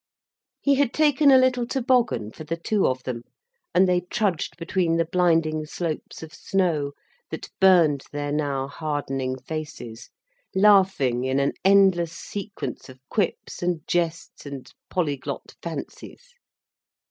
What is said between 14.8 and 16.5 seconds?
polyglot fancies.